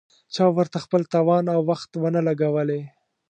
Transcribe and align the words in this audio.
چا 0.33 0.43
ورته 0.57 0.77
خپل 0.85 1.01
توان 1.13 1.45
او 1.55 1.61
وخت 1.69 1.89
ونه 1.97 2.21
لګولې. 2.27 2.81